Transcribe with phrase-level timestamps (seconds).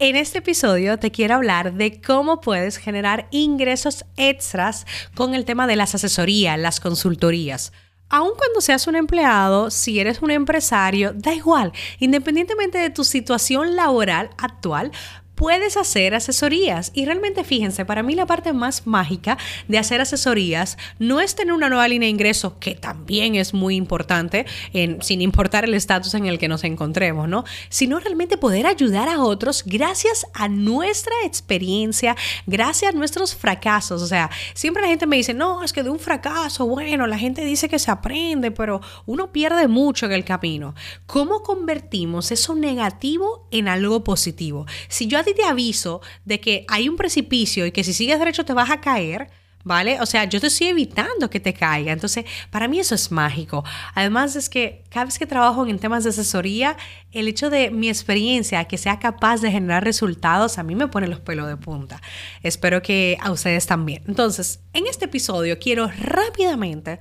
[0.00, 4.86] En este episodio te quiero hablar de cómo puedes generar ingresos extras
[5.16, 7.72] con el tema de las asesorías, las consultorías.
[8.08, 13.74] Aun cuando seas un empleado, si eres un empresario, da igual, independientemente de tu situación
[13.74, 14.92] laboral actual,
[15.38, 16.90] puedes hacer asesorías.
[16.94, 19.38] Y realmente fíjense, para mí la parte más mágica
[19.68, 23.76] de hacer asesorías no es tener una nueva línea de ingreso, que también es muy
[23.76, 27.44] importante, en, sin importar el estatus en el que nos encontremos, ¿no?
[27.68, 32.16] Sino realmente poder ayudar a otros gracias a nuestra experiencia,
[32.48, 34.02] gracias a nuestros fracasos.
[34.02, 37.16] O sea, siempre la gente me dice, no, es que de un fracaso, bueno, la
[37.16, 40.74] gente dice que se aprende, pero uno pierde mucho en el camino.
[41.06, 44.66] ¿Cómo convertimos eso negativo en algo positivo?
[44.88, 48.52] Si yo te aviso de que hay un precipicio y que si sigues derecho te
[48.52, 49.30] vas a caer,
[49.64, 50.00] ¿vale?
[50.00, 51.92] O sea, yo te estoy evitando que te caiga.
[51.92, 53.64] Entonces, para mí eso es mágico.
[53.94, 56.76] Además es que cada vez que trabajo en temas de asesoría,
[57.12, 61.06] el hecho de mi experiencia, que sea capaz de generar resultados, a mí me pone
[61.06, 62.00] los pelos de punta.
[62.42, 64.02] Espero que a ustedes también.
[64.06, 66.98] Entonces, en este episodio quiero rápidamente,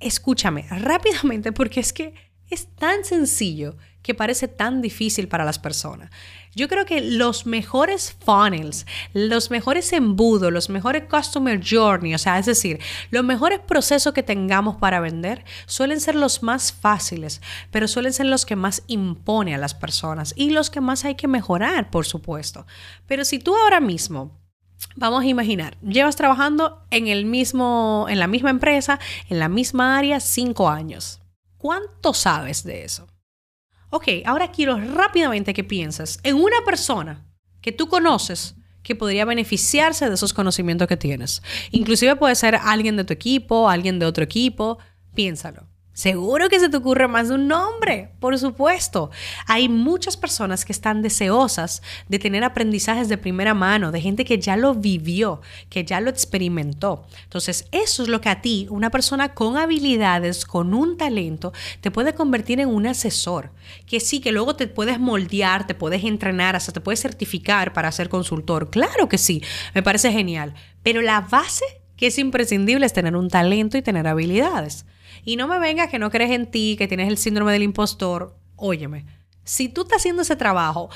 [0.00, 2.14] escúchame, rápidamente, porque es que
[2.50, 6.10] es tan sencillo que parece tan difícil para las personas.
[6.54, 12.38] Yo creo que los mejores funnels, los mejores embudos, los mejores customer journey, o sea,
[12.38, 17.86] es decir, los mejores procesos que tengamos para vender suelen ser los más fáciles, pero
[17.86, 21.28] suelen ser los que más impone a las personas y los que más hay que
[21.28, 22.66] mejorar, por supuesto.
[23.06, 24.38] Pero si tú ahora mismo
[24.94, 29.98] Vamos a imaginar, llevas trabajando en el mismo, en la misma empresa, en la misma
[29.98, 31.20] área, cinco años.
[31.58, 33.06] ¿Cuánto sabes de eso?
[33.90, 37.26] Ok, ahora quiero rápidamente que pienses en una persona
[37.60, 41.42] que tú conoces que podría beneficiarse de esos conocimientos que tienes.
[41.72, 44.78] Inclusive puede ser alguien de tu equipo, alguien de otro equipo.
[45.14, 45.66] Piénsalo.
[45.98, 49.10] Seguro que se te ocurre más de un nombre, por supuesto.
[49.48, 54.38] Hay muchas personas que están deseosas de tener aprendizajes de primera mano, de gente que
[54.38, 57.04] ya lo vivió, que ya lo experimentó.
[57.24, 61.90] Entonces, eso es lo que a ti, una persona con habilidades, con un talento, te
[61.90, 63.50] puede convertir en un asesor.
[63.84, 67.90] Que sí, que luego te puedes moldear, te puedes entrenar, hasta te puedes certificar para
[67.90, 68.70] ser consultor.
[68.70, 69.42] Claro que sí,
[69.74, 70.54] me parece genial.
[70.84, 71.64] Pero la base
[71.96, 74.86] que es imprescindible es tener un talento y tener habilidades.
[75.28, 78.34] Y no me vengas que no crees en ti, que tienes el síndrome del impostor.
[78.56, 79.04] Óyeme,
[79.44, 80.88] si tú estás haciendo ese trabajo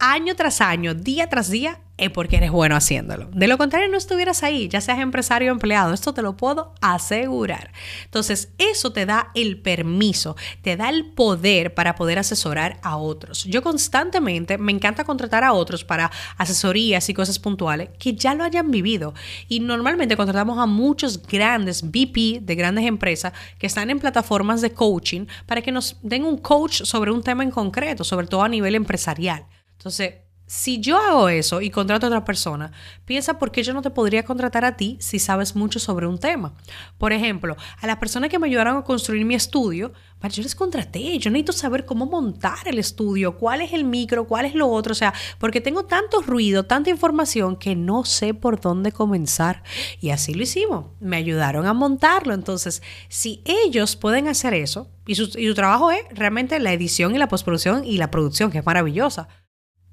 [0.00, 3.28] año tras año, día tras día, es porque eres bueno haciéndolo.
[3.32, 5.94] De lo contrario, no estuvieras ahí, ya seas empresario o empleado.
[5.94, 7.72] Esto te lo puedo asegurar.
[8.04, 13.44] Entonces, eso te da el permiso, te da el poder para poder asesorar a otros.
[13.44, 18.44] Yo constantemente me encanta contratar a otros para asesorías y cosas puntuales que ya lo
[18.44, 19.14] hayan vivido.
[19.48, 24.72] Y normalmente contratamos a muchos grandes VP de grandes empresas que están en plataformas de
[24.72, 28.48] coaching para que nos den un coach sobre un tema en concreto, sobre todo a
[28.48, 29.46] nivel empresarial.
[29.72, 32.72] Entonces, si yo hago eso y contrato a otra persona,
[33.04, 36.18] piensa por qué yo no te podría contratar a ti si sabes mucho sobre un
[36.18, 36.54] tema.
[36.98, 39.92] Por ejemplo, a las personas que me ayudaron a construir mi estudio,
[40.28, 44.44] yo les contraté, yo necesito saber cómo montar el estudio, cuál es el micro, cuál
[44.44, 48.60] es lo otro, o sea, porque tengo tanto ruido, tanta información que no sé por
[48.60, 49.62] dónde comenzar.
[50.00, 52.34] Y así lo hicimos, me ayudaron a montarlo.
[52.34, 57.14] Entonces, si ellos pueden hacer eso, y su, y su trabajo es realmente la edición
[57.14, 59.28] y la postproducción y la producción, que es maravillosa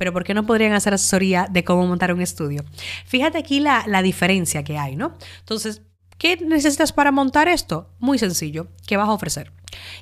[0.00, 2.64] pero ¿por qué no podrían hacer asesoría de cómo montar un estudio?
[3.04, 5.14] Fíjate aquí la, diferencia que hay, ¿no?
[5.40, 5.82] Entonces,
[6.16, 7.90] ¿qué necesitas para montar esto?
[7.98, 9.52] Muy sencillo, ¿qué vas a ofrecer?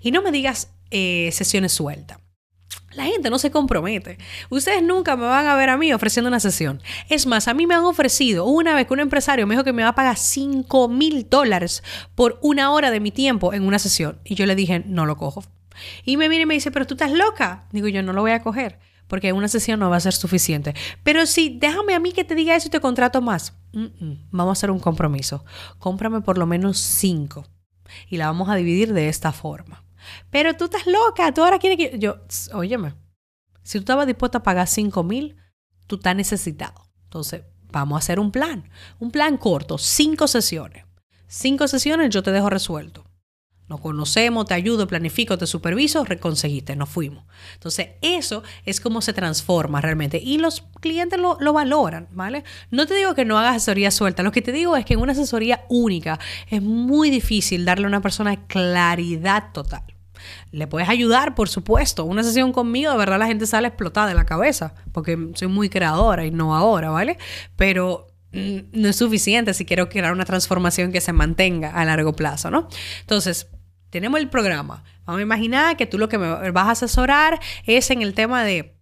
[0.00, 2.18] Y no me digas eh, sesiones sueltas.
[2.92, 4.18] La gente no se compromete.
[4.50, 6.80] Ustedes nunca me van a ver a mí ofreciendo una sesión.
[7.08, 9.72] Es más, a mí me han ofrecido una vez que un empresario me dijo que
[9.72, 11.82] me va a pagar 5 mil dólares
[12.14, 14.20] por una hora de mi tiempo en una sesión.
[14.22, 15.42] Y yo le dije, no lo cojo.
[16.04, 17.66] Y me viene y me dice, pero tú estás loca.
[17.72, 18.78] Digo, yo no lo voy a coger
[19.08, 20.74] porque una sesión no va a ser suficiente.
[21.02, 23.54] Pero si déjame a mí que te diga eso y te contrato más,
[24.30, 25.44] vamos a hacer un compromiso.
[25.78, 27.46] Cómprame por lo menos cinco
[28.08, 29.84] y la vamos a dividir de esta forma.
[30.30, 31.98] Pero tú estás loca, tú ahora quieres que...
[31.98, 32.18] Yo,
[32.52, 32.94] óyeme,
[33.62, 35.36] si tú estabas dispuesta a pagar cinco mil,
[35.86, 36.88] tú estás necesitado.
[37.04, 38.70] Entonces, vamos a hacer un plan.
[38.98, 40.84] Un plan corto, cinco sesiones.
[41.26, 43.04] Cinco sesiones yo te dejo resuelto.
[43.68, 47.24] Nos conocemos, te ayudo, planifico, te superviso, reconseguiste, nos fuimos.
[47.54, 50.20] Entonces, eso es como se transforma realmente.
[50.22, 52.44] Y los clientes lo, lo, valoran, ¿vale?
[52.70, 54.22] No te digo que no hagas asesoría suelta.
[54.22, 56.18] Lo que te digo es que en una asesoría única
[56.48, 59.82] es muy difícil darle a una persona claridad total.
[60.50, 62.04] Le puedes ayudar, por supuesto.
[62.04, 65.68] Una sesión conmigo, de verdad, la gente sale explotada de la cabeza, porque soy muy
[65.68, 67.18] creadora, innovadora, ¿vale?
[67.56, 72.14] Pero mm, no es suficiente si quiero crear una transformación que se mantenga a largo
[72.14, 72.68] plazo, ¿no?
[73.00, 73.48] Entonces,
[73.90, 74.84] tenemos el programa.
[75.06, 78.44] Vamos a imaginar que tú lo que me vas a asesorar es en el tema
[78.44, 78.74] de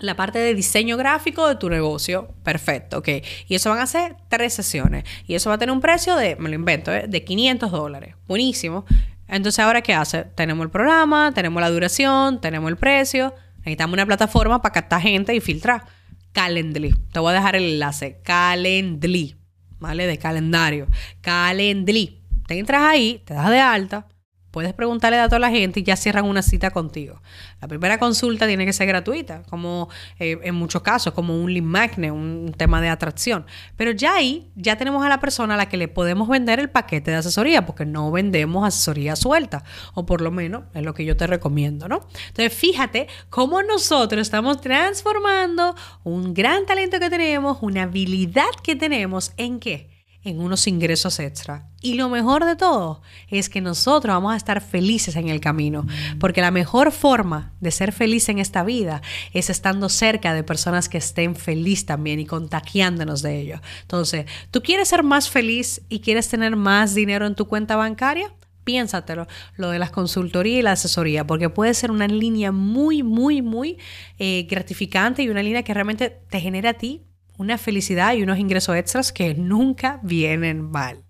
[0.00, 2.34] la parte de diseño gráfico de tu negocio.
[2.42, 3.08] Perfecto, ok.
[3.46, 5.04] Y eso van a ser tres sesiones.
[5.26, 7.06] Y eso va a tener un precio de, me lo invento, ¿eh?
[7.06, 8.14] de 500 dólares.
[8.26, 8.84] Buenísimo.
[9.28, 10.24] Entonces, ¿ahora qué hace?
[10.24, 13.34] Tenemos el programa, tenemos la duración, tenemos el precio.
[13.58, 15.84] Necesitamos una plataforma para captar gente y filtrar.
[16.32, 16.94] Calendly.
[17.12, 18.20] Te voy a dejar el enlace.
[18.24, 19.36] Calendly.
[19.78, 20.06] ¿Vale?
[20.06, 20.88] De calendario.
[21.20, 22.20] Calendly.
[22.46, 24.08] Te entras ahí, te das de alta
[24.50, 27.20] Puedes preguntarle datos a la gente y ya cierran una cita contigo.
[27.60, 29.88] La primera consulta tiene que ser gratuita, como
[30.18, 33.46] eh, en muchos casos, como un lead magnet, un tema de atracción.
[33.76, 36.68] Pero ya ahí, ya tenemos a la persona a la que le podemos vender el
[36.68, 39.62] paquete de asesoría, porque no vendemos asesoría suelta,
[39.94, 42.00] o por lo menos es lo que yo te recomiendo, ¿no?
[42.28, 49.32] Entonces, fíjate cómo nosotros estamos transformando un gran talento que tenemos, una habilidad que tenemos,
[49.36, 49.99] ¿en qué?
[50.22, 51.66] En unos ingresos extra.
[51.80, 55.86] Y lo mejor de todo es que nosotros vamos a estar felices en el camino,
[56.18, 59.00] porque la mejor forma de ser feliz en esta vida
[59.32, 63.60] es estando cerca de personas que estén felices también y contagiándonos de ello.
[63.82, 68.32] Entonces, ¿tú quieres ser más feliz y quieres tener más dinero en tu cuenta bancaria?
[68.64, 69.26] Piénsatelo,
[69.56, 73.78] lo de las consultorías y la asesoría, porque puede ser una línea muy, muy, muy
[74.18, 77.06] eh, gratificante y una línea que realmente te genera a ti
[77.40, 81.06] una felicidad y unos ingresos extras que nunca vienen mal.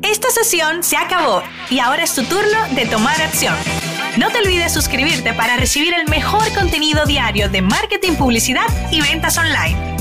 [0.00, 3.54] Esta sesión se acabó y ahora es tu turno de tomar acción.
[4.16, 9.36] No te olvides suscribirte para recibir el mejor contenido diario de marketing, publicidad y ventas
[9.36, 9.95] online.